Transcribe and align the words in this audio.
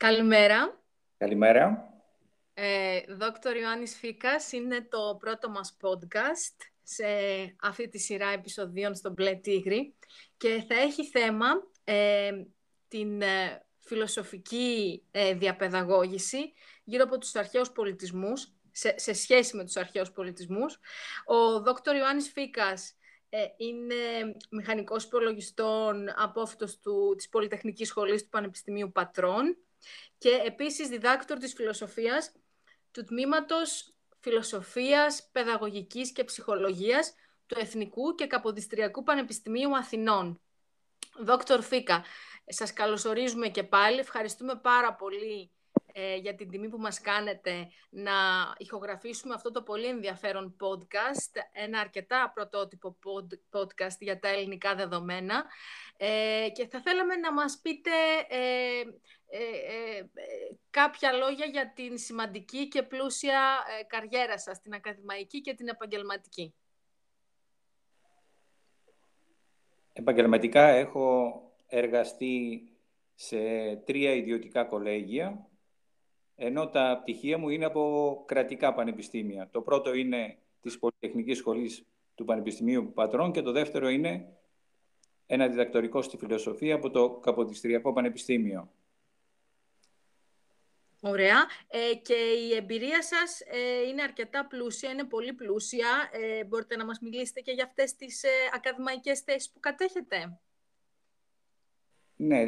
Καλημέρα. 0.00 0.82
Καλημέρα. 1.18 1.92
Ε, 2.54 3.00
Δόκτωρ 3.08 3.56
Ιωάννης 3.56 3.96
Φίκας 3.96 4.52
είναι 4.52 4.86
το 4.90 5.16
πρώτο 5.20 5.50
μας 5.50 5.76
podcast 5.80 6.70
σε 6.82 7.04
αυτή 7.60 7.88
τη 7.88 7.98
σειρά 7.98 8.28
επεισοδίων 8.28 8.94
στο 8.94 9.10
Μπλε 9.10 9.34
Τίγρη 9.34 9.94
και 10.36 10.64
θα 10.68 10.74
έχει 10.74 11.06
θέμα 11.06 11.46
ε, 11.84 12.30
την 12.88 13.22
ε, 13.22 13.66
φιλοσοφική 13.80 15.02
ε, 15.10 15.34
διαπαιδαγώγηση 15.34 16.52
γύρω 16.84 17.04
από 17.04 17.18
τους 17.18 17.34
αρχαίους 17.34 17.70
πολιτισμούς, 17.70 18.52
σε, 18.70 18.94
σε 18.98 19.12
σχέση 19.12 19.56
με 19.56 19.64
τους 19.64 19.76
αρχαίους 19.76 20.10
πολιτισμούς. 20.10 20.78
Ο 21.24 21.60
Δόκτωρ 21.60 21.96
Ιωάννης 21.96 22.30
Φίκας 22.30 22.94
ε, 23.28 23.38
είναι 23.56 24.34
μηχανικός 24.50 25.04
υπολογιστών 25.04 26.08
απόφυτος 26.16 26.78
του, 26.78 27.14
της 27.16 27.28
Πολυτεχνικής 27.28 27.88
Σχολής 27.88 28.22
του 28.22 28.28
Πανεπιστημίου 28.28 28.92
Πατρών 28.92 29.56
και 30.18 30.42
επίσης 30.44 30.88
διδάκτορ 30.88 31.38
της 31.38 31.52
φιλοσοφίας 31.52 32.32
του 32.90 33.04
Τμήματος 33.04 33.94
Φιλοσοφίας, 34.20 35.28
Παιδαγωγικής 35.32 36.12
και 36.12 36.24
Ψυχολογίας 36.24 37.14
του 37.46 37.58
Εθνικού 37.58 38.14
και 38.14 38.26
Καποδιστριακού 38.26 39.02
Πανεπιστημίου 39.02 39.76
Αθηνών. 39.76 40.40
Δόκτωρ 41.18 41.62
Φίκα, 41.62 42.04
σας 42.46 42.72
καλωσορίζουμε 42.72 43.48
και 43.48 43.62
πάλι. 43.62 43.98
Ευχαριστούμε 43.98 44.56
πάρα 44.56 44.94
πολύ 44.94 45.52
ε, 45.92 46.16
για 46.16 46.34
την 46.34 46.50
τιμή 46.50 46.68
που 46.68 46.78
μας 46.78 47.00
κάνετε 47.00 47.68
να 47.90 48.12
ηχογραφήσουμε 48.56 49.34
αυτό 49.34 49.50
το 49.50 49.62
πολύ 49.62 49.86
ενδιαφέρον 49.86 50.56
podcast, 50.60 51.40
ένα 51.52 51.80
αρκετά 51.80 52.32
πρωτότυπο 52.34 52.96
podcast 53.52 53.96
για 53.98 54.18
τα 54.18 54.28
ελληνικά 54.28 54.74
δεδομένα. 54.74 55.44
Ε, 55.96 56.48
και 56.52 56.66
θα 56.66 56.80
θέλαμε 56.80 57.16
να 57.16 57.32
μας 57.32 57.60
πείτε 57.62 57.90
ε, 58.28 58.82
κάποια 60.70 61.12
λόγια 61.12 61.46
για 61.46 61.72
την 61.74 61.98
σημαντική 61.98 62.68
και 62.68 62.82
πλούσια 62.82 63.64
καριέρα 63.86 64.38
σας, 64.38 64.60
την 64.60 64.74
ακαδημαϊκή 64.74 65.40
και 65.40 65.54
την 65.54 65.68
επαγγελματική. 65.68 66.54
Επαγγελματικά 69.92 70.68
έχω 70.68 71.34
εργαστεί 71.66 72.62
σε 73.14 73.38
τρία 73.76 74.14
ιδιωτικά 74.14 74.64
κολέγια 74.64 75.49
ενώ 76.42 76.68
τα 76.68 76.98
πτυχία 77.02 77.38
μου 77.38 77.48
είναι 77.48 77.64
από 77.64 78.22
κρατικά 78.26 78.74
πανεπιστήμια. 78.74 79.48
Το 79.52 79.60
πρώτο 79.60 79.94
είναι 79.94 80.38
της 80.60 80.78
Πολυτεχνικής 80.78 81.38
Σχολής 81.38 81.84
του 82.14 82.24
Πανεπιστημίου 82.24 82.92
Πατρών 82.94 83.32
και 83.32 83.42
το 83.42 83.52
δεύτερο 83.52 83.88
είναι 83.88 84.28
ένα 85.26 85.48
διδακτορικό 85.48 86.02
στη 86.02 86.16
φιλοσοφία 86.16 86.74
από 86.74 86.90
το 86.90 87.10
Καποδιστριακό 87.10 87.92
Πανεπιστήμιο. 87.92 88.70
Ωραία. 91.00 91.46
Ε, 91.68 91.94
και 91.94 92.14
η 92.14 92.54
εμπειρία 92.54 93.02
σας 93.02 93.40
ε, 93.40 93.88
είναι 93.88 94.02
αρκετά 94.02 94.46
πλούσια, 94.46 94.90
είναι 94.90 95.04
πολύ 95.04 95.32
πλούσια. 95.32 96.10
Ε, 96.12 96.44
μπορείτε 96.44 96.76
να 96.76 96.84
μας 96.84 96.98
μιλήσετε 97.00 97.40
και 97.40 97.52
για 97.52 97.64
αυτές 97.64 97.96
τις 97.96 98.22
ε, 98.22 98.28
ακαδημαϊκές 98.54 99.20
θέσεις 99.20 99.50
που 99.50 99.60
κατέχετε; 99.60 100.38
Ναι, 102.16 102.42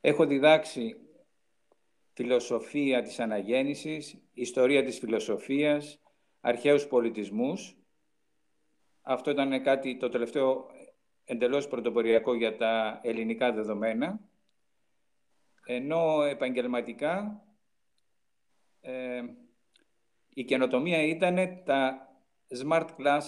έχω 0.00 0.26
διδάξει 0.26 1.05
φιλοσοφία 2.16 3.02
της 3.02 3.20
αναγέννησης, 3.20 4.18
ιστορία 4.32 4.84
της 4.84 4.98
φιλοσοφίας, 4.98 6.00
αρχαίους 6.40 6.86
πολιτισμούς. 6.86 7.76
Αυτό 9.02 9.30
ήταν 9.30 9.62
κάτι 9.62 9.96
το 9.96 10.08
τελευταίο 10.08 10.66
εντελώς 11.24 11.68
πρωτοποριακό 11.68 12.34
για 12.34 12.56
τα 12.56 13.00
ελληνικά 13.02 13.52
δεδομένα. 13.52 14.20
Ενώ 15.66 16.22
επαγγελματικά 16.22 17.44
ε, 18.80 19.22
η 20.34 20.44
καινοτομία 20.44 21.02
ήταν 21.02 21.62
τα 21.64 22.08
smart 22.64 22.88
class, 22.98 23.22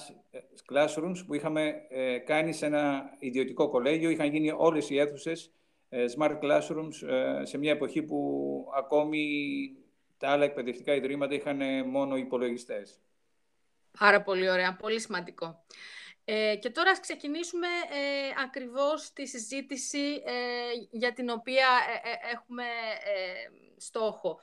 classrooms 0.73 1.25
που 1.27 1.35
είχαμε 1.35 1.75
ε, 1.89 2.19
κάνει 2.19 2.53
σε 2.53 2.67
ένα 2.67 3.11
ιδιωτικό 3.19 3.69
κολέγιο. 3.69 4.11
Είχαν 4.11 4.33
γίνει 4.33 4.53
όλες 4.57 4.91
οι 4.91 4.99
αίθουσες 4.99 5.47
ε, 5.47 5.51
smart 5.91 6.39
classrooms 6.43 7.09
ε, 7.09 7.45
σε 7.45 7.59
μια 7.59 7.73
εποχή 7.73 8.03
που 8.03 8.67
ακόμη 8.77 9.27
τα 10.19 10.29
άλλα 10.29 10.45
εκπαιδευτικά 10.45 10.95
ιδρύματα 10.95 11.35
είχαν 11.35 11.89
μόνο 11.89 12.17
υπολογιστές. 12.17 13.01
Πάρα 13.99 14.23
πολύ 14.23 14.51
ωραία, 14.51 14.77
πολύ 14.77 15.01
σημαντικό. 15.01 15.65
Ε, 16.25 16.57
και 16.57 16.71
τώρα 16.71 16.91
ας 16.91 17.01
ξεκινήσουμε 17.01 17.67
ε, 17.67 18.43
ακριβώς 18.45 19.13
τη 19.13 19.27
συζήτηση 19.27 20.23
για 20.91 21.13
την 21.13 21.31
οποία 21.31 21.67
έχουμε 22.33 22.65
στόχο. 23.77 24.41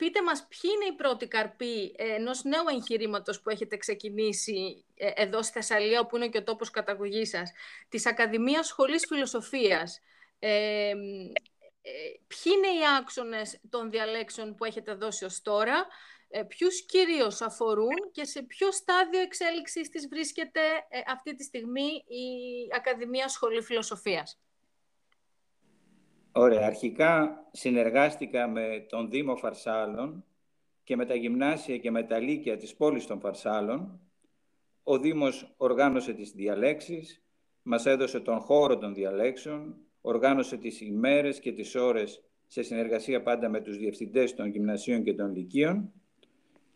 Πείτε 0.00 0.22
μας 0.22 0.46
ποιοι 0.48 0.70
είναι 0.74 0.84
οι 0.84 0.96
πρώτοι 0.96 1.26
καρποί 1.26 1.94
ενός 1.96 2.44
νέου 2.44 2.64
εγχειρήματος 2.72 3.40
που 3.40 3.50
έχετε 3.50 3.76
ξεκινήσει 3.76 4.84
ε, 4.94 5.10
εδώ 5.14 5.42
στη 5.42 5.52
Θεσσαλία, 5.52 6.00
όπου 6.00 6.16
είναι 6.16 6.28
και 6.28 6.38
ο 6.38 6.42
τόπος 6.42 6.70
καταγωγής 6.70 7.28
σας, 7.28 7.52
της 7.88 8.06
Ακαδημίας 8.06 8.66
Σχολής 8.66 9.06
Φιλοσοφίας. 9.08 10.00
Ε, 10.38 10.88
ε, 10.90 10.94
ποιοι 12.26 12.52
είναι 12.56 12.66
οι 12.66 12.80
άξονες 12.98 13.60
των 13.70 13.90
διαλέξεων 13.90 14.54
που 14.54 14.64
έχετε 14.64 14.94
δώσει 14.94 15.24
ως 15.24 15.42
τώρα, 15.42 15.86
ε, 16.28 16.42
ποιους 16.42 16.84
κυρίως 16.84 17.40
αφορούν 17.40 18.10
και 18.12 18.24
σε 18.24 18.42
ποιο 18.42 18.72
στάδιο 18.72 19.20
εξέλιξης 19.20 19.88
της 19.88 20.08
βρίσκεται 20.08 20.60
ε, 20.88 21.00
αυτή 21.06 21.34
τη 21.34 21.42
στιγμή 21.42 22.04
η 22.06 22.24
Ακαδημία 22.76 23.28
Σχολή 23.28 23.62
Φιλοσοφίας; 23.62 24.38
Ωραία. 26.32 26.66
Αρχικά 26.66 27.44
συνεργάστηκα 27.50 28.48
με 28.48 28.86
τον 28.88 29.10
Δήμο 29.10 29.36
Φαρσάλων 29.36 30.24
και 30.84 30.96
με 30.96 31.06
τα 31.06 31.14
γυμνάσια 31.14 31.78
και 31.78 31.90
με 31.90 32.02
τα 32.02 32.18
λύκεια 32.18 32.56
της 32.56 32.74
πόλης 32.76 33.06
των 33.06 33.20
Φαρσάλων. 33.20 34.00
Ο 34.82 34.98
Δήμος 34.98 35.54
οργάνωσε 35.56 36.12
τις 36.12 36.30
διαλέξεις, 36.30 37.22
μας 37.62 37.86
έδωσε 37.86 38.20
τον 38.20 38.40
χώρο 38.40 38.78
των 38.78 38.94
διαλέξεων, 38.94 39.76
οργάνωσε 40.00 40.56
τις 40.56 40.80
ημέρες 40.80 41.40
και 41.40 41.52
τις 41.52 41.74
ώρες 41.74 42.22
σε 42.46 42.62
συνεργασία 42.62 43.22
πάντα 43.22 43.48
με 43.48 43.60
τους 43.60 43.76
διευθυντές 43.76 44.34
των 44.34 44.46
γυμνασίων 44.46 45.02
και 45.02 45.14
των 45.14 45.34
λυκείων 45.34 45.92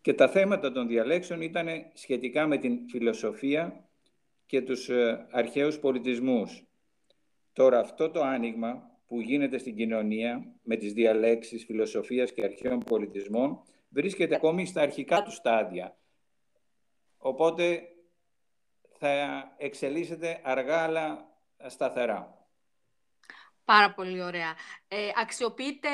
και 0.01 0.13
τα 0.13 0.27
θέματα 0.27 0.71
των 0.71 0.87
διαλέξεων 0.87 1.41
ήταν 1.41 1.67
σχετικά 1.93 2.47
με 2.47 2.57
την 2.57 2.89
φιλοσοφία 2.89 3.85
και 4.45 4.61
τους 4.61 4.89
ε, 4.89 5.27
αρχαίους 5.31 5.79
πολιτισμούς. 5.79 6.65
Τώρα 7.53 7.79
αυτό 7.79 8.09
το 8.09 8.21
άνοιγμα 8.21 8.94
που 9.07 9.21
γίνεται 9.21 9.57
στην 9.57 9.75
κοινωνία 9.75 10.55
με 10.61 10.75
τις 10.75 10.93
διαλέξεις 10.93 11.65
φιλοσοφίας 11.65 12.31
και 12.31 12.43
αρχαίων 12.43 12.79
πολιτισμών 12.79 13.63
βρίσκεται 13.89 14.35
ακόμη 14.35 14.65
στα 14.65 14.81
αρχικά 14.81 15.23
του 15.23 15.31
στάδια. 15.31 15.97
Οπότε 17.17 17.81
θα 18.97 19.43
εξελίσσεται 19.57 20.41
αργά 20.43 20.77
αλλά 20.77 21.29
σταθερά. 21.67 22.45
Πάρα 23.65 23.93
πολύ 23.93 24.21
ωραία. 24.21 24.55
Ε, 24.87 25.09
αξιοποιείτε 25.15 25.89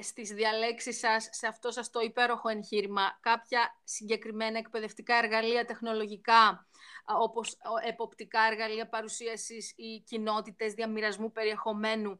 στις 0.00 0.30
διαλέξεις 0.30 0.98
σας, 0.98 1.28
σε 1.32 1.46
αυτό 1.46 1.70
σας 1.70 1.90
το 1.90 2.00
υπέροχο 2.00 2.48
εγχείρημα, 2.48 3.18
κάποια 3.20 3.80
συγκεκριμένα 3.84 4.58
εκπαιδευτικά 4.58 5.16
εργαλεία 5.16 5.64
τεχνολογικά, 5.64 6.66
όπως 7.04 7.56
εποπτικά 7.86 8.40
εργαλεία 8.50 8.88
παρουσίασης 8.88 9.72
ή 9.76 10.02
κοινότητες 10.06 10.72
διαμοιρασμού 10.72 11.32
περιεχομένου, 11.32 12.10
ε, 12.10 12.16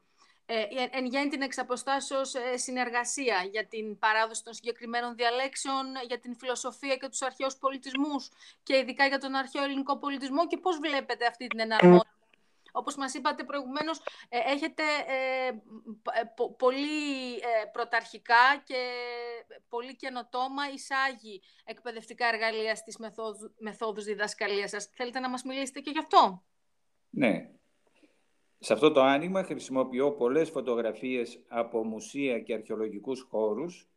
εν 0.90 1.06
γέννη 1.06 1.28
την 1.28 1.42
εξαποστάσεως 1.42 2.34
ε, 2.34 2.56
συνεργασία 2.56 3.48
για 3.50 3.66
την 3.66 3.98
παράδοση 3.98 4.44
των 4.44 4.54
συγκεκριμένων 4.54 5.14
διαλέξεων, 5.14 5.86
για 6.06 6.18
την 6.18 6.36
φιλοσοφία 6.36 6.96
και 6.96 7.08
τους 7.08 7.22
αρχαίους 7.22 7.56
πολιτισμούς 7.56 8.28
και 8.62 8.76
ειδικά 8.76 9.06
για 9.06 9.18
τον 9.18 9.34
αρχαίο 9.34 9.62
ελληνικό 9.62 9.98
πολιτισμό 9.98 10.46
και 10.46 10.56
πώς 10.56 10.78
βλέπετε 10.78 11.26
αυτή 11.26 11.46
την 11.46 11.60
εναρμόνιση. 11.60 12.10
Όπως 12.72 12.96
μας 12.96 13.14
είπατε 13.14 13.44
προηγουμένως, 13.44 14.00
ε, 14.28 14.38
έχετε 14.38 14.82
πολύ 16.56 17.40
πρωταρχικά 17.72 18.62
και 18.64 18.90
πολύ 19.68 19.96
καινοτόμα 19.96 20.70
εισάγει 20.74 21.42
εκπαιδευτικά 21.64 22.26
εργαλεία 22.26 22.74
στις 22.74 22.96
μεθόδους, 22.96 23.50
μεθόδους 23.58 24.04
διδασκαλίας 24.04 24.70
σας. 24.70 24.90
Θέλετε 24.94 25.18
να 25.18 25.28
μας 25.28 25.42
μιλήσετε 25.42 25.80
και 25.80 25.90
γι' 25.90 25.98
αυτό; 25.98 26.44
Ναι, 27.10 27.50
σε 28.58 28.72
αυτό 28.72 28.92
το 28.92 29.00
άνοιγμα 29.00 29.42
χρησιμοποιώ 29.42 30.12
πολλές 30.12 30.50
φωτογραφίες 30.50 31.40
από 31.48 31.84
μουσεία 31.84 32.40
και 32.40 32.54
αρχαιολογικούς 32.54 33.20
χώρους 33.20 33.88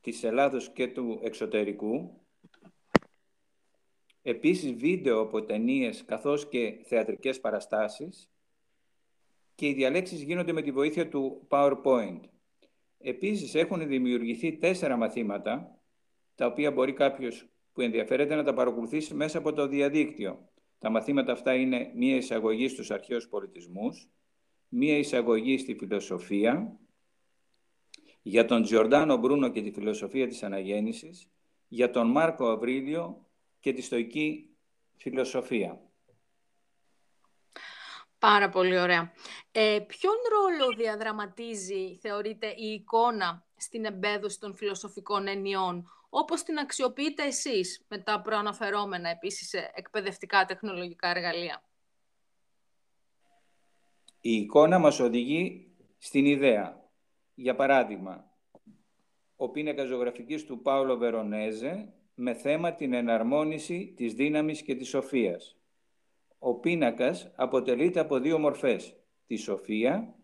της 0.00 0.24
Ελλάδος 0.24 0.72
και 0.72 0.88
του 0.88 1.20
εξωτερικού. 1.22 2.26
Επίσης 4.22 4.72
βίντεο 4.72 5.20
από 5.20 5.44
ταινίες 5.44 6.04
καθώς 6.04 6.48
και 6.48 6.80
θεατρικές 6.84 7.40
παραστάσεις 7.40 8.30
και 9.54 9.66
οι 9.66 9.72
διαλέξεις 9.72 10.22
γίνονται 10.22 10.52
με 10.52 10.62
τη 10.62 10.70
βοήθεια 10.70 11.08
του 11.08 11.46
PowerPoint. 11.48 12.20
Επίσης 12.98 13.54
έχουν 13.54 13.88
δημιουργηθεί 13.88 14.56
τέσσερα 14.56 14.96
μαθήματα 14.96 15.78
τα 16.34 16.46
οποία 16.46 16.70
μπορεί 16.70 16.92
κάποιος 16.92 17.48
που 17.72 17.80
ενδιαφέρεται 17.80 18.34
να 18.34 18.44
τα 18.44 18.54
παρακολουθήσει 18.54 19.14
μέσα 19.14 19.38
από 19.38 19.52
το 19.52 19.66
διαδίκτυο. 19.66 20.47
Τα 20.78 20.90
μαθήματα 20.90 21.32
αυτά 21.32 21.54
είναι 21.54 21.92
μία 21.94 22.16
εισαγωγή 22.16 22.68
στους 22.68 22.90
αρχαίους 22.90 23.28
πολιτισμούς, 23.28 24.08
μία 24.68 24.98
εισαγωγή 24.98 25.58
στη 25.58 25.74
φιλοσοφία, 25.74 26.78
για 28.22 28.44
τον 28.44 28.62
Τζιορντάνο 28.62 29.16
Μπρούνο 29.16 29.48
και 29.48 29.62
τη 29.62 29.70
φιλοσοφία 29.70 30.26
της 30.26 30.42
αναγέννησης, 30.42 31.28
για 31.68 31.90
τον 31.90 32.10
Μάρκο 32.10 32.48
Αβρίλιο 32.48 33.26
και 33.60 33.72
τη 33.72 33.82
στοική 33.82 34.56
φιλοσοφία. 34.96 35.80
Πάρα 38.18 38.48
πολύ 38.48 38.78
ωραία. 38.78 39.12
Ε, 39.52 39.78
ποιον 39.86 40.14
ρόλο 40.30 40.76
διαδραματίζει, 40.76 41.98
θεωρείτε, 42.00 42.46
η 42.56 42.72
εικόνα 42.72 43.47
στην 43.58 43.84
εμπέδωση 43.84 44.40
των 44.40 44.54
φιλοσοφικών 44.54 45.26
ενιών, 45.26 45.90
όπως 46.08 46.42
την 46.42 46.58
αξιοποιείτε 46.58 47.22
εσείς 47.24 47.84
με 47.88 47.98
τα 47.98 48.20
προαναφερόμενα 48.20 49.08
επίσης 49.08 49.52
εκπαιδευτικά 49.74 50.44
τεχνολογικά 50.44 51.08
εργαλεία. 51.08 51.62
Η 54.20 54.32
εικόνα 54.32 54.78
μας 54.78 55.00
οδηγεί 55.00 55.70
στην 55.98 56.26
ιδέα. 56.26 56.90
Για 57.34 57.54
παράδειγμα, 57.54 58.30
ο 59.36 59.48
πίνακα 59.48 59.84
ζωγραφικής 59.84 60.44
του 60.44 60.62
Πάολο 60.62 60.96
Βερονέζε 60.96 61.92
με 62.14 62.34
θέμα 62.34 62.74
την 62.74 62.92
εναρμόνιση 62.92 63.92
της 63.96 64.14
δύναμης 64.14 64.62
και 64.62 64.74
της 64.74 64.88
σοφίας. 64.88 65.56
Ο 66.38 66.54
πίνακας 66.54 67.32
αποτελείται 67.34 68.00
από 68.00 68.18
δύο 68.18 68.38
μορφές. 68.38 68.96
Τη 69.26 69.36
σοφία, 69.36 70.14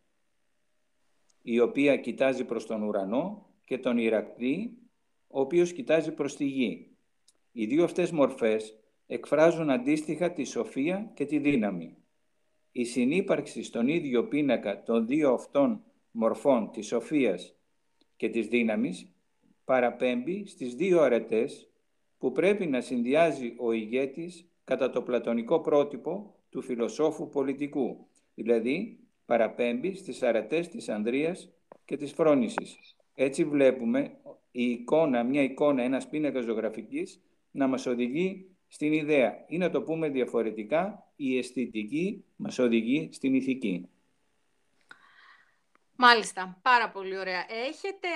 η 1.46 1.60
οποία 1.60 1.96
κοιτάζει 1.96 2.44
προς 2.44 2.66
τον 2.66 2.82
ουρανό, 2.82 3.46
και 3.64 3.78
τον 3.78 3.98
Ηρακλή, 3.98 4.78
ο 5.26 5.40
οποίος 5.40 5.72
κοιτάζει 5.72 6.14
προς 6.14 6.36
τη 6.36 6.44
γη. 6.44 6.96
Οι 7.52 7.66
δύο 7.66 7.84
αυτές 7.84 8.10
μορφές 8.10 8.78
εκφράζουν 9.06 9.70
αντίστοιχα 9.70 10.32
τη 10.32 10.44
σοφία 10.44 11.10
και 11.14 11.24
τη 11.24 11.38
δύναμη. 11.38 11.96
Η 12.72 12.84
συνύπαρξη 12.84 13.62
στον 13.62 13.88
ίδιο 13.88 14.24
πίνακα 14.24 14.82
των 14.82 15.06
δύο 15.06 15.32
αυτών 15.32 15.84
μορφών 16.10 16.70
της 16.70 16.86
σοφίας 16.86 17.56
και 18.16 18.28
της 18.28 18.46
δύναμης 18.46 19.12
παραπέμπει 19.64 20.46
στις 20.46 20.74
δύο 20.74 21.00
αρετές 21.00 21.70
που 22.18 22.32
πρέπει 22.32 22.66
να 22.66 22.80
συνδυάζει 22.80 23.54
ο 23.58 23.72
ηγέτης 23.72 24.48
κατά 24.64 24.90
το 24.90 25.02
πλατωνικό 25.02 25.60
πρότυπο 25.60 26.34
του 26.50 26.62
φιλοσόφου 26.62 27.28
πολιτικού, 27.28 28.06
δηλαδή 28.34 29.03
παραπέμπει 29.26 29.94
στις 29.94 30.22
αρετές 30.22 30.68
της 30.68 30.88
Ανδρείας 30.88 31.52
και 31.84 31.96
της 31.96 32.12
Φρόνησης. 32.12 32.96
Έτσι 33.14 33.44
βλέπουμε 33.44 34.16
η 34.50 34.70
εικόνα, 34.70 35.22
μια 35.22 35.42
εικόνα, 35.42 35.82
ένας 35.82 36.08
πίνακας 36.08 36.44
ζωγραφικής 36.44 37.20
να 37.50 37.66
μας 37.66 37.86
οδηγεί 37.86 38.56
στην 38.68 38.92
ιδέα. 38.92 39.44
Ή 39.48 39.58
να 39.58 39.70
το 39.70 39.82
πούμε 39.82 40.08
διαφορετικά, 40.08 41.12
η 41.16 41.38
αισθητική 41.38 42.24
μας 42.36 42.58
οδηγεί 42.58 43.08
στην 43.12 43.34
ηθική. 43.34 43.88
Μάλιστα, 45.96 46.58
πάρα 46.62 46.90
πολύ 46.90 47.18
ωραία. 47.18 47.44
Έχετε 47.48 48.08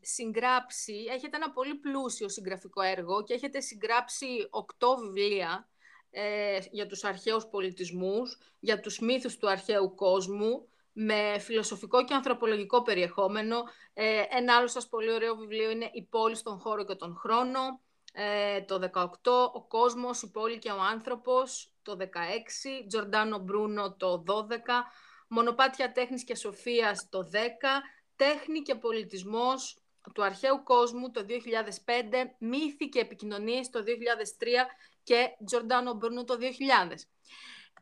συγγράψει, 0.00 0.94
έχετε 1.10 1.36
ένα 1.36 1.50
πολύ 1.50 1.74
πλούσιο 1.74 2.28
συγγραφικό 2.28 2.82
έργο 2.82 3.22
και 3.22 3.34
έχετε 3.34 3.60
συγγράψει 3.60 4.26
οκτώ 4.50 4.96
βιβλία 4.96 5.68
ε, 6.14 6.58
για 6.70 6.86
τους 6.86 7.04
αρχαίους 7.04 7.46
πολιτισμούς, 7.46 8.38
για 8.60 8.80
τους 8.80 8.98
μύθους 8.98 9.36
του 9.36 9.50
αρχαίου 9.50 9.94
κόσμου, 9.94 10.66
με 10.92 11.38
φιλοσοφικό 11.38 12.04
και 12.04 12.14
ανθρωπολογικό 12.14 12.82
περιεχόμενο. 12.82 13.62
Ε, 13.94 14.22
ένα 14.30 14.56
άλλο 14.56 14.66
σας 14.68 14.88
πολύ 14.88 15.12
ωραίο 15.12 15.36
βιβλίο 15.36 15.70
είναι 15.70 15.90
«Η 15.92 16.02
πόλη 16.02 16.36
στον 16.36 16.58
χώρο 16.58 16.84
και 16.84 16.94
τον 16.94 17.16
χρόνο», 17.16 17.80
ε, 18.12 18.60
το 18.60 18.78
18, 18.78 19.50
«Ο 19.52 19.62
κόσμος, 19.62 20.22
η 20.22 20.30
πόλη 20.30 20.58
και 20.58 20.70
ο 20.70 20.80
άνθρωπος», 20.80 21.70
το 21.82 21.96
16, 21.96 22.84
«Τζορντάνο 22.88 23.38
Μπρούνο», 23.38 23.94
το 23.94 24.24
12, 24.26 24.84
«Μονοπάτια 25.28 25.92
τέχνης 25.92 26.24
και 26.24 26.34
σοφίας», 26.34 27.08
το 27.08 27.22
10, 27.22 27.82
«Τέχνη 28.16 28.60
και 28.62 28.74
πολιτισμός 28.74 29.76
του 30.14 30.24
αρχαίου 30.24 30.62
κόσμου», 30.62 31.10
το 31.10 31.24
2005, 31.24 32.34
«Μύθοι 32.38 32.88
και 32.88 32.98
επικοινωνίες», 32.98 33.70
το 33.70 33.82
2003 33.82 34.66
και 35.02 35.28
«Τζορντάνο 35.44 35.94
Μπρούνο», 35.94 36.24
το 36.24 36.38
2000. 36.40 37.08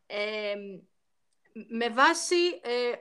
Ε, 0.06 0.54
με 1.68 1.88
βάση, 1.88 2.60
ε, 2.62 2.92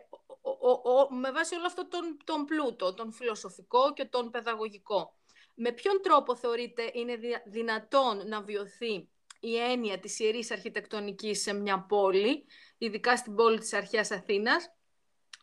ο, 0.42 1.16
με 1.16 1.31
βάση 1.31 1.56
όλο 1.56 1.66
αυτό 1.66 1.88
τον, 1.88 2.18
τον 2.24 2.45
πλούτο, 2.45 2.94
τον 2.94 3.13
φιλοσοφικό 3.13 3.94
και 3.94 4.06
τον 4.06 4.30
παιδαγωγικό. 4.31 5.18
Με 5.56 5.71
ποιον 5.71 6.01
τρόπο 6.01 6.36
θεωρείτε 6.36 6.92
είναι 6.94 7.18
δυνατόν 7.45 8.27
να 8.27 8.42
βιωθεί 8.42 9.10
η 9.39 9.57
έννοια 9.57 10.00
της 10.00 10.19
ιερής 10.19 10.51
αρχιτεκτονικής 10.51 11.42
σε 11.42 11.54
μια 11.54 11.86
πόλη, 11.86 12.45
ειδικά 12.77 13.18
στην 13.18 13.36
πόλη 13.36 13.60
της 13.60 13.74
αρχαίας 13.74 14.12
Αθήνας, 14.12 14.74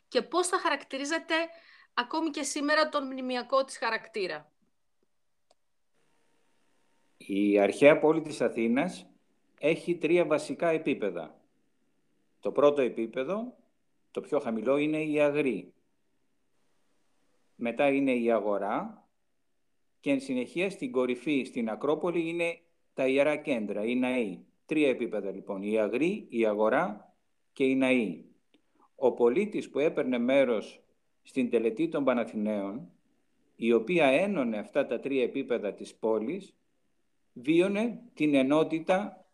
και 0.09 0.23
πώς 0.23 0.47
θα 0.47 0.59
χαρακτηρίζεται 0.59 1.35
ακόμη 1.95 2.31
και 2.31 2.43
σήμερα 2.43 2.89
τον 2.89 3.05
μνημιακό 3.07 3.65
της 3.65 3.79
χαρακτήρα; 3.79 4.53
Η 7.27 7.59
αρχαία 7.59 7.99
πόλη 7.99 8.21
της 8.21 8.41
Αθήνας 8.41 9.07
έχει 9.61 9.97
τρία 9.97 10.25
βασικά 10.25 10.69
επίπεδα. 10.69 11.41
Το 12.41 12.53
πρώτο 12.53 12.83
επίπεδο, 12.83 13.57
το 14.11 14.21
πιο 14.21 14.39
χαμηλό, 14.39 14.77
είναι 14.77 15.03
η 15.03 15.21
αγρή. 15.21 15.73
Μετά 17.57 17.89
είναι 17.89 18.15
η 18.15 18.33
αγορά 18.33 19.07
και 20.01 20.11
εν 20.11 20.21
συνεχεία 20.21 20.71
στην 20.71 20.93
κορυφή, 20.93 21.45
στην 21.45 21.69
Ακρόπολη, 21.69 22.29
είναι 22.29 22.59
τα 22.95 23.07
ιερά 23.07 23.37
κέντρα, 23.37 23.85
οι 23.85 23.95
ναοί. 23.95 24.39
Τρία 24.67 24.89
επίπεδα 24.89 25.31
λοιπόν, 25.31 25.63
η 25.63 25.79
αγρή, 25.79 26.27
η 26.29 26.47
αγορά 26.47 27.15
και 27.53 27.65
οι 27.65 27.75
ναοί. 27.75 28.25
Ο 28.95 29.13
πολίτης 29.13 29.71
που 29.71 29.79
έπαιρνε 29.79 30.19
μέρος 30.19 30.81
στην 31.23 31.51
τελετή 31.51 31.89
των 31.89 32.05
Παναθηναίων, 32.05 32.91
η 33.57 33.73
οποία 33.73 34.07
ένωνε 34.07 34.59
αυτά 34.59 34.87
τα 34.87 35.01
τρία 35.01 35.23
επίπεδα 35.23 35.73
της 35.73 35.95
πόλης, 35.95 36.55
βίωνε 37.37 38.03
την 38.15 38.35
ενότητα 38.35 39.27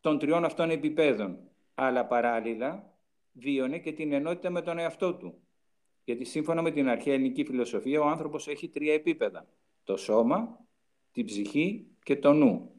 των 0.00 0.18
τριών 0.18 0.44
αυτών 0.44 0.70
επιπέδων 0.70 1.38
αλλά 1.74 2.06
παράλληλα 2.06 2.98
βίωνε 3.32 3.78
και 3.78 3.92
την 3.92 4.12
ενότητα 4.12 4.50
με 4.50 4.62
τον 4.62 4.78
εαυτό 4.78 5.14
του. 5.14 5.42
Γιατί 6.04 6.24
σύμφωνα 6.24 6.62
με 6.62 6.70
την 6.70 6.88
αρχαία 6.88 7.14
ελληνική 7.14 7.44
φιλοσοφία 7.44 8.00
ο 8.00 8.08
άνθρωπος 8.08 8.48
έχει 8.48 8.68
τρία 8.68 8.94
επίπεδα. 8.94 9.46
Το 9.84 9.96
σώμα, 9.96 10.66
την 11.12 11.24
ψυχή 11.24 11.86
και 12.02 12.16
το 12.16 12.32
νου. 12.32 12.70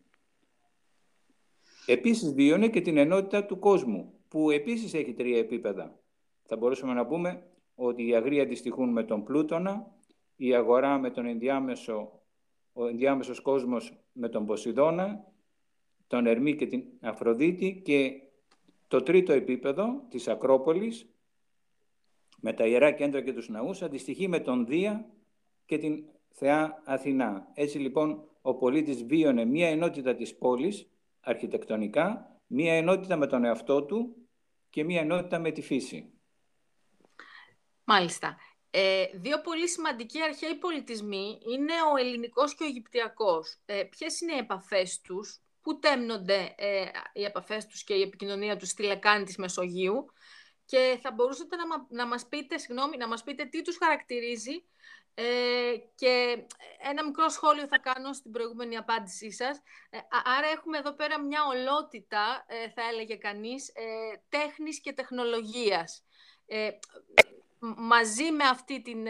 Επίσης 1.86 2.34
βίωνε 2.34 2.70
και 2.70 2.82
την 2.82 2.98
ενότητα 2.98 3.46
του 3.46 3.60
κόσμου, 3.60 4.13
που 4.28 4.50
επίσης 4.50 4.94
έχει 4.94 5.13
τρία 5.13 5.38
επίπεδα. 5.38 6.00
Θα 6.44 6.58
μπορούσαμε 6.58 6.94
να 6.94 7.06
πούμε 7.06 7.44
ότι 7.75 8.08
οι 8.08 8.16
αγροί 8.16 8.39
αντιστοιχούν 8.39 8.89
με 8.89 9.04
τον 9.04 9.24
Πλούτονα, 9.24 9.92
η 10.36 10.56
αγορά 10.56 10.98
με 10.98 11.10
τον 11.10 11.25
ενδιάμεσο, 11.25 12.19
ο 12.74 12.88
ενδιάμεσος 12.88 13.40
κόσμος 13.40 14.00
με 14.12 14.30
τον 14.30 14.46
Ποσειδώνα, 14.46 15.26
τον 16.08 16.26
Ερμή 16.26 16.56
και 16.56 16.68
την 16.68 16.84
Αφροδίτη 17.02 17.82
και 17.86 18.22
το 18.88 19.04
τρίτο 19.04 19.34
επίπεδο 19.34 20.06
της 20.10 20.28
Ακρόπολης, 20.28 21.10
με 22.42 22.54
τα 22.54 22.66
Ιερά 22.66 22.92
Κέντρα 22.92 23.22
και 23.22 23.34
τους 23.34 23.50
ναούς, 23.50 23.82
αντιστοιχεί 23.82 24.28
με 24.28 24.40
τον 24.40 24.66
Δία 24.66 25.10
και 25.66 25.78
την 25.78 26.06
Θεά 26.30 26.82
Αθηνά. 26.86 27.52
Έτσι 27.54 27.78
λοιπόν 27.78 28.24
ο 28.42 28.56
πολίτης 28.56 29.04
βίωνε 29.04 29.46
μία 29.46 29.68
ενότητα 29.68 30.16
της 30.16 30.38
πόλης, 30.38 30.90
αρχιτεκτονικά, 31.20 32.36
μία 32.48 32.74
ενότητα 32.74 33.16
με 33.16 33.28
τον 33.28 33.44
εαυτό 33.44 33.84
του 33.84 34.16
και 34.70 34.84
μία 34.84 35.02
ενότητα 35.02 35.40
με 35.40 35.52
τη 35.52 35.62
φύση. 35.62 36.14
Μάλιστα. 37.84 38.38
Ε, 38.72 39.06
δύο 39.14 39.42
πολύ 39.42 39.68
σημαντικοί 39.70 40.22
αρχαίοι 40.22 40.56
πολιτισμοί 40.56 41.40
είναι 41.52 41.74
ο 41.94 41.98
ελληνικός 41.98 42.56
και 42.56 42.64
ο 42.64 42.66
Αιγυπτιακός. 42.66 43.58
Ε, 43.66 43.84
ποιες 43.84 44.22
είναι 44.22 44.34
οι 44.34 44.38
επαφές 44.38 45.02
τους, 45.02 45.42
πού 45.62 45.80
τέμνονται 45.80 46.56
ε, 46.58 46.86
οι 47.14 47.24
επαφές 47.24 47.66
τους 47.66 47.84
και 47.84 47.94
η 47.94 48.02
επικοινωνία 48.02 48.58
τους 48.58 48.70
στη 48.70 48.84
λεκάνη 48.84 49.24
της 49.24 49.38
Μεσογείου 49.38 50.06
και 50.66 51.00
θα 51.02 51.12
μπορούσατε 51.12 51.56
να, 51.56 51.64
να, 51.90 52.08
μας, 52.08 52.28
πείτε, 52.28 52.58
συγγνώμη, 52.58 52.98
να 52.98 53.08
μας 53.08 53.24
πείτε 53.24 53.46
τι 53.46 53.62
τους 53.62 53.78
χαρακτηρίζει 53.78 54.64
ε, 55.14 55.78
και 55.96 56.46
ένα 56.90 57.06
μικρό 57.06 57.30
σχόλιο 57.30 57.68
θα 57.68 57.80
κάνω 57.80 58.14
στην 58.14 58.32
προηγούμενη 58.32 58.78
απάντησή 58.78 59.32
σας. 59.32 59.58
Ε, 59.90 59.98
άρα 60.38 60.48
έχουμε 60.48 60.78
εδώ 60.78 60.94
πέρα 60.94 61.22
μια 61.22 61.46
ολότητα, 61.46 62.46
ε, 62.48 62.70
θα 62.70 62.82
έλεγε 62.92 63.16
κανείς, 63.16 63.68
ε, 63.68 64.22
τέχνης 64.30 64.82
και 64.82 64.94
τεχνολογίας. 64.94 66.04
Μαζί 67.60 68.32
με 68.32 68.44
αυτή 68.44 68.82
την 68.82 69.08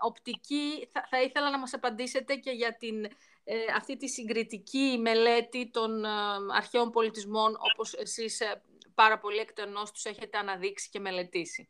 οπτική 0.00 0.88
θα, 0.92 1.06
θα 1.10 1.22
ήθελα 1.22 1.50
να 1.50 1.58
μας 1.58 1.74
απαντήσετε 1.74 2.34
και 2.34 2.50
για 2.50 2.76
την 2.76 3.06
ε, 3.48 3.56
αυτή 3.76 3.96
τη 3.96 4.08
συγκριτική 4.08 4.98
μελέτη 5.00 5.70
των 5.70 6.04
ε, 6.04 6.08
αρχαίων 6.56 6.90
πολιτισμών, 6.90 7.56
όπως 7.72 7.94
εσείς 7.94 8.40
ε, 8.40 8.62
πάρα 8.94 9.18
πολύ 9.18 9.36
εκτενώς 9.38 9.92
τους 9.92 10.04
έχετε 10.04 10.38
αναδείξει 10.38 10.88
και 10.90 11.00
μελετήσει. 11.00 11.68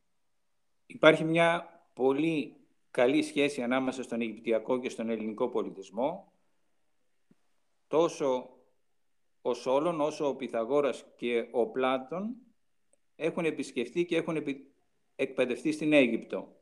Υπάρχει 0.86 1.24
μια 1.24 1.80
πολύ 1.94 2.56
καλή 2.90 3.22
σχέση 3.22 3.62
ανάμεσα 3.62 4.02
στον 4.02 4.20
Αιγυπτιακό 4.20 4.80
και 4.80 4.88
στον 4.88 5.08
ελληνικό 5.08 5.48
πολιτισμό. 5.48 6.32
Τόσο 7.86 8.50
ο 9.42 9.54
Σόλων, 9.54 10.00
όσο 10.00 10.28
ο 10.28 10.34
Πυθαγόρας 10.34 11.04
και 11.16 11.48
ο 11.50 11.66
Πλάτων 11.66 12.36
έχουν 13.16 13.44
επισκεφτεί 13.44 14.04
και 14.04 14.16
έχουν 14.16 14.44
εκπαιδευτεί 15.16 15.72
στην 15.72 15.92
Αίγυπτο. 15.92 16.56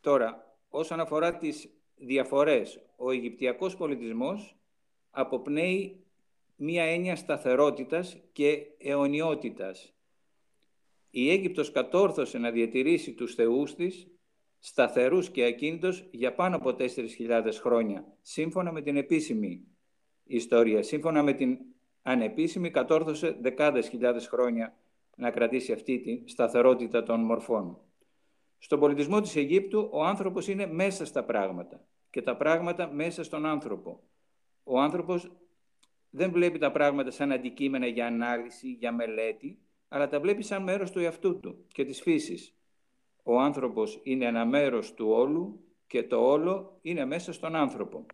Τώρα, 0.00 0.56
όσον 0.68 1.00
αφορά 1.00 1.36
τις 1.36 1.68
διαφορές, 1.96 2.80
ο 2.96 3.10
Αιγυπτιακός 3.10 3.76
πολιτισμός 3.76 4.56
αποπνέει 5.10 6.04
μία 6.56 6.84
έννοια 6.84 7.16
σταθερότητας 7.16 8.18
και 8.32 8.66
αιωνιότητας. 8.78 9.94
Η 11.10 11.30
Αίγυπτος 11.30 11.70
κατόρθωσε 11.70 12.38
να 12.38 12.50
διατηρήσει 12.50 13.12
τους 13.12 13.34
θεούς 13.34 13.74
της 13.74 14.06
σταθερούς 14.58 15.30
και 15.30 15.44
ακίνητος 15.44 16.08
για 16.10 16.34
πάνω 16.34 16.56
από 16.56 16.72
4.000 16.72 17.60
χρόνια, 17.60 18.16
σύμφωνα 18.20 18.72
με 18.72 18.82
την 18.82 18.96
επίσημη 18.96 19.66
ιστορία. 20.24 20.82
Σύμφωνα 20.82 21.22
με 21.22 21.32
την 21.32 21.58
ανεπίσημη 22.02 22.70
κατόρθωσε 22.70 23.36
δεκάδες 23.40 23.88
χιλιάδες 23.88 24.26
χρόνια 24.26 24.79
να 25.20 25.30
κρατήσει 25.30 25.72
αυτή 25.72 26.00
τη 26.00 26.22
σταθερότητα 26.28 27.02
των 27.02 27.20
μορφών. 27.20 27.78
Στον 28.58 28.80
πολιτισμό 28.80 29.20
της 29.20 29.36
Αιγύπτου 29.36 29.88
ο 29.92 30.04
άνθρωπος 30.04 30.48
είναι 30.48 30.66
μέσα 30.66 31.04
στα 31.04 31.24
πράγματα 31.24 31.84
και 32.10 32.22
τα 32.22 32.36
πράγματα 32.36 32.92
μέσα 32.92 33.24
στον 33.24 33.46
άνθρωπο. 33.46 34.02
Ο 34.64 34.80
άνθρωπος 34.80 35.30
δεν 36.10 36.30
βλέπει 36.30 36.58
τα 36.58 36.70
πράγματα 36.70 37.10
σαν 37.10 37.32
αντικείμενα 37.32 37.86
για 37.86 38.06
ανάλυση, 38.06 38.68
για 38.68 38.92
μελέτη, 38.92 39.58
αλλά 39.88 40.08
τα 40.08 40.20
βλέπει 40.20 40.42
σαν 40.42 40.62
μέρος 40.62 40.90
του 40.90 40.98
εαυτού 40.98 41.40
του 41.40 41.64
και 41.68 41.84
της 41.84 42.00
φύσης. 42.00 42.54
Ο 43.22 43.40
άνθρωπος 43.40 44.00
είναι 44.02 44.24
ένα 44.24 44.44
μέρος 44.44 44.94
του 44.94 45.08
όλου 45.08 45.64
και 45.86 46.02
το 46.02 46.16
όλο 46.30 46.78
είναι 46.82 47.04
μέσα 47.04 47.32
στον 47.32 47.54
άνθρωπο. 47.54 48.06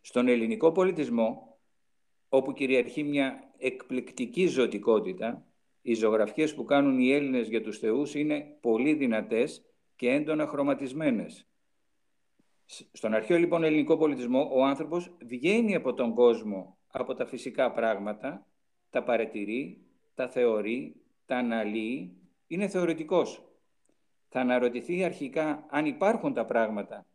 Στον 0.00 0.28
ελληνικό 0.28 0.72
πολιτισμό, 0.72 1.58
όπου 2.28 2.52
κυριαρχεί 2.52 3.02
μια 3.02 3.52
εκπληκτική 3.58 4.46
ζωτικότητα, 4.46 5.46
οι 5.86 5.94
ζωγραφιές 5.94 6.54
που 6.54 6.64
κάνουν 6.64 6.98
οι 6.98 7.12
Έλληνες 7.12 7.48
για 7.48 7.62
τους 7.62 7.78
θεούς 7.78 8.14
είναι 8.14 8.56
πολύ 8.60 8.94
δυνατές 8.94 9.64
και 9.96 10.10
έντονα 10.10 10.46
χρωματισμένες. 10.46 11.46
Στον 12.92 13.14
αρχαίο 13.14 13.38
λοιπόν 13.38 13.64
ελληνικό 13.64 13.96
πολιτισμό 13.96 14.50
ο 14.52 14.64
άνθρωπος 14.64 15.16
βγαίνει 15.24 15.74
από 15.74 15.94
τον 15.94 16.14
κόσμο, 16.14 16.78
από 16.86 17.14
τα 17.14 17.26
φυσικά 17.26 17.72
πράγματα, 17.72 18.46
τα 18.90 19.02
παρατηρεί, 19.02 19.84
τα 20.14 20.28
θεωρεί, 20.28 20.94
τα 21.26 21.36
αναλύει, 21.36 22.16
είναι 22.46 22.68
θεωρητικός. 22.68 23.42
Θα 24.28 24.40
αναρωτηθεί 24.40 25.04
αρχικά 25.04 25.66
αν 25.70 25.86
υπάρχουν 25.86 26.32
τα 26.32 26.44
πράγματα 26.44 27.06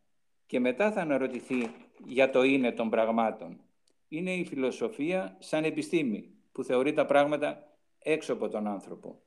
και 0.45 0.59
μετά 0.59 0.91
θα 0.91 1.01
αναρωτηθεί 1.01 1.71
για 2.05 2.29
το 2.29 2.43
είναι 2.43 2.71
των 2.71 2.89
πραγμάτων. 2.89 3.59
Είναι 4.07 4.33
η 4.33 4.45
φιλοσοφία 4.45 5.35
σαν 5.39 5.63
επιστήμη 5.63 6.29
που 6.51 6.63
θεωρεί 6.63 6.93
τα 6.93 7.05
πράγματα 7.05 7.68
έξω 7.99 8.33
από 8.33 8.49
τον 8.49 8.67
άνθρωπο. 8.67 9.21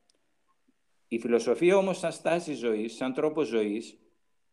Η 1.08 1.18
φιλοσοφία 1.18 1.76
όμως 1.76 1.98
σαν 1.98 2.12
στάση 2.12 2.54
ζωής, 2.54 2.94
σαν 2.94 3.12
τρόπο 3.12 3.42
ζωής, 3.42 3.98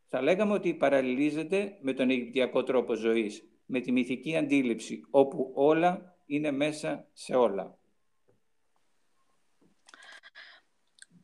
θα 0.05 0.21
λέγαμε 0.21 0.53
ότι 0.53 0.73
παραλληλίζεται 0.73 1.77
με 1.81 1.93
τον 1.93 2.09
Αιγυπτιακό 2.09 2.63
τρόπο 2.63 2.93
ζωής, 2.93 3.43
με 3.65 3.79
τη 3.79 3.91
μυθική 3.91 4.37
αντίληψη, 4.37 5.01
όπου 5.09 5.51
όλα 5.55 6.17
είναι 6.25 6.51
μέσα 6.51 7.07
σε 7.13 7.35
όλα. 7.35 7.77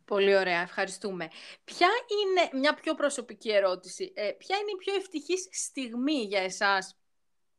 Πολύ 0.06 0.38
ωραία, 0.38 0.62
ευχαριστούμε. 0.62 1.28
Ποια 1.64 1.88
είναι, 1.88 2.62
μια 2.62 2.74
πιο 2.74 2.94
προσωπική 2.94 3.52
ερώτηση, 3.52 4.12
ε, 4.16 4.32
ποια 4.32 4.58
είναι 4.58 4.72
η 4.72 4.78
πιο 4.78 4.96
ευτυχής 4.96 5.48
στιγμή 5.52 6.24
για 6.24 6.42
εσάς; 6.42 6.98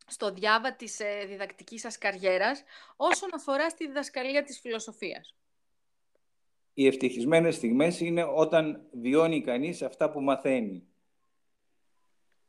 Στο 0.06 0.32
διάβα 0.32 0.74
της 0.74 1.00
ε, 1.00 1.24
διδακτικής 1.28 1.80
σας 1.80 1.98
καριέρας 1.98 2.62
όσον 2.96 3.28
αφορά 3.34 3.68
στη 3.68 3.86
διδασκαλία 3.86 4.42
της 4.42 4.60
φιλοσοφίας. 4.60 5.34
Οι 6.74 6.86
ευτυχισμένες 6.86 7.54
στιγμές 7.54 8.00
είναι 8.00 8.24
όταν 8.24 8.88
βιώνει 8.92 9.40
κανείς 9.40 9.82
αυτά 9.82 10.10
που 10.10 10.20
μαθαίνει 10.20 10.86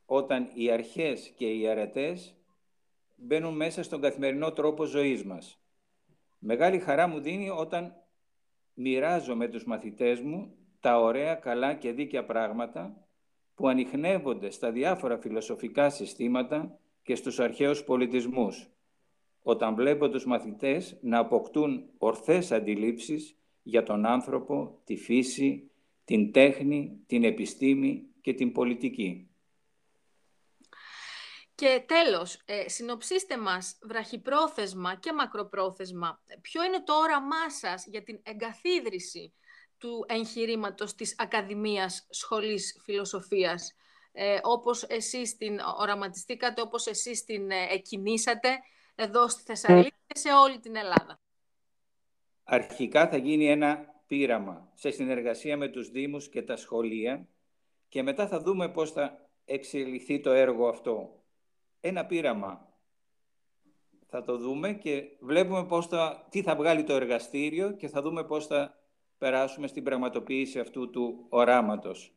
όταν 0.06 0.52
οι 0.54 0.72
αρχές 0.72 1.34
και 1.36 1.54
οι 1.54 1.68
αρετές 1.68 2.36
μπαίνουν 3.16 3.56
μέσα 3.56 3.84
στον 3.84 4.02
καθημερινό 4.02 4.52
τρόπο 4.52 4.86
ζωής 4.86 5.24
μας. 5.24 5.60
Μεγάλη 6.38 6.80
χαρά 6.80 7.08
μου 7.08 7.20
δίνει 7.20 7.50
όταν 7.50 7.96
μοιράζω 8.74 9.36
με 9.36 9.48
τους 9.48 9.66
μαθητές 9.66 10.20
μου 10.20 10.56
τα 10.80 11.00
ωραία, 11.00 11.36
καλά 11.36 11.74
και 11.74 11.92
δίκαια 11.92 12.26
πράγματα 12.26 13.08
που 13.56 13.68
ανοιχνεύονται 13.68 14.50
στα 14.50 14.72
διάφορα 14.72 15.18
φιλοσοφικά 15.18 15.90
συστήματα 15.90 16.80
και 17.08 17.16
στους 17.16 17.40
αρχαίους 17.40 17.84
πολιτισμούς, 17.84 18.70
όταν 19.42 19.76
βλέπω 19.76 20.10
τους 20.10 20.26
μαθητές 20.26 20.98
να 21.02 21.18
αποκτούν 21.20 21.90
ορθές 21.98 22.52
αντιλήψεις 22.52 23.38
για 23.64 23.84
τον 23.84 24.06
άνθρωπο, 24.06 24.82
τη 24.84 24.96
φύση, 24.96 25.72
την 26.06 26.32
τέχνη, 26.32 27.04
την 27.06 27.24
επιστήμη 27.24 28.08
και 28.22 28.34
την 28.34 28.52
πολιτική. 28.52 29.30
Και 31.56 31.84
τέλος, 31.86 32.42
ε, 32.46 32.70
συνοψίστε 32.70 33.38
μας 33.38 33.80
βραχυπρόθεσμα 33.82 34.96
και 34.96 35.14
μακροπρόθεσμα. 35.14 36.24
Ποιο 36.42 36.64
είναι 36.64 36.84
το 36.84 36.94
όραμά 36.94 37.50
σας 37.50 37.86
για 37.86 38.04
την 38.04 38.20
εγκαθίδρυση 38.24 39.34
του 39.78 40.06
εγχειρήματος 40.08 40.96
της 40.96 41.16
Ακαδημίας 41.18 42.08
Σχολής 42.10 42.80
Φιλοσοφίας, 42.84 43.76
ε, 44.20 44.40
όπως 44.44 44.84
εσείς 44.84 45.38
την 45.38 45.60
οραματιστήκατε, 45.80 46.62
όπως 46.62 46.88
εσείς 46.88 47.24
την 47.24 47.52
ε, 47.52 47.68
εκκινήσατε 47.72 48.50
εδώ 48.96 49.28
στη 49.28 49.44
Θεσσαλονίκη 49.44 49.96
και 50.08 50.20
σε 50.20 50.30
όλη 50.34 50.60
την 50.60 50.76
Ελλάδα. 50.76 51.20
Αρχικά 52.44 53.08
θα 53.08 53.18
γίνει 53.18 53.50
ένα 53.50 53.86
πείραμα 54.08 54.72
σε 54.74 54.92
συνεργασία 54.92 55.58
με 55.58 55.68
τους 55.68 55.90
Δήμους 55.90 56.30
και 56.30 56.42
τα 56.42 56.56
σχολεία 56.56 57.28
και 57.90 58.04
μετά 58.04 58.28
θα 58.28 58.40
δούμε 58.40 58.70
πώς 58.70 58.92
θα 58.92 59.30
εξελιχθεί 59.46 60.20
το 60.20 60.32
έργο 60.32 60.68
αυτό 60.68 61.24
ένα 61.80 62.06
πείραμα. 62.06 62.68
Θα 64.08 64.24
το 64.24 64.38
δούμε 64.38 64.74
και 64.74 65.04
βλέπουμε 65.20 65.66
πώς 65.66 65.88
θα, 65.88 66.28
τι 66.30 66.42
θα 66.42 66.56
βγάλει 66.56 66.84
το 66.84 66.94
εργαστήριο 66.94 67.72
και 67.72 67.88
θα 67.88 68.02
δούμε 68.02 68.24
πώς 68.24 68.48
θα 68.48 68.78
περάσουμε 69.18 69.68
στην 69.68 69.84
πραγματοποίηση 69.84 70.60
αυτού 70.60 70.90
του 70.90 71.26
οράματος. 71.30 72.17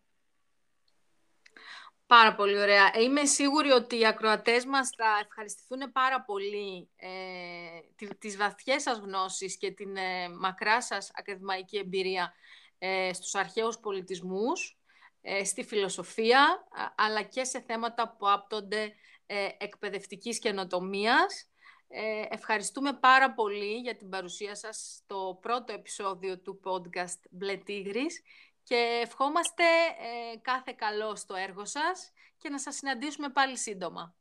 Πάρα 2.11 2.35
πολύ 2.35 2.59
ωραία. 2.59 2.91
Ε, 2.95 3.03
είμαι 3.03 3.25
σίγουρη 3.25 3.71
ότι 3.71 3.99
οι 3.99 4.07
ακροατές 4.07 4.65
μας 4.65 4.91
θα 4.97 5.19
ευχαριστηθούν 5.23 5.93
πάρα 5.93 6.23
πολύ 6.23 6.89
ε, 6.97 8.11
τις 8.19 8.37
βαθιές 8.37 8.83
σας 8.83 8.99
γνώσεις 8.99 9.57
και 9.57 9.71
την 9.71 9.97
ε, 9.97 10.29
μακρά 10.29 10.83
σας 10.83 11.11
ακαδημαϊκή 11.15 11.77
εμπειρία 11.77 12.33
ε, 12.79 13.13
στους 13.13 13.35
αρχαίους 13.35 13.79
πολιτισμούς, 13.79 14.79
ε, 15.21 15.45
στη 15.45 15.65
φιλοσοφία, 15.65 16.67
αλλά 16.97 17.23
και 17.23 17.45
σε 17.45 17.61
θέματα 17.61 18.17
που 18.19 18.31
άπτονται 18.31 18.93
ε, 19.27 19.49
εκπαιδευτικής 19.59 20.39
καινοτομίας. 20.39 21.51
Ε, 21.89 22.23
ευχαριστούμε 22.29 22.93
πάρα 22.93 23.33
πολύ 23.33 23.75
για 23.75 23.97
την 23.97 24.09
παρουσία 24.09 24.55
σας 24.55 25.03
στο 25.03 25.39
πρώτο 25.43 25.73
επεισόδιο 25.73 26.41
του 26.41 26.61
podcast 26.65 27.21
Μπλε 27.31 27.57
Τίγρης 27.57 28.23
και 28.71 29.01
ευχόμαστε 29.03 29.65
ε, 29.65 30.37
κάθε 30.43 30.75
καλό 30.77 31.17
στο 31.17 31.35
έργο 31.35 31.65
σας 31.65 32.13
και 32.39 32.49
να 32.49 32.59
σας 32.59 32.75
συναντήσουμε 32.75 33.29
πάλι 33.29 33.57
σύντομα. 33.57 34.15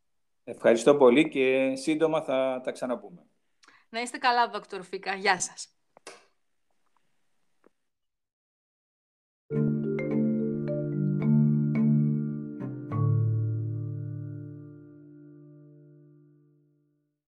Ευχαριστώ 0.44 0.96
πολύ 0.96 1.29
και 1.29 1.75
σύντομα 1.75 2.22
θα 2.22 2.62
τα 2.63 2.72
ξαναπούμε. 2.72 3.25
Να 3.89 4.01
είστε 4.01 4.18
καλά, 4.18 4.50
Δόκτωρ 4.50 4.84
Φίκα. 4.84 5.15
Γεια 5.15 5.39
σας. 5.39 5.79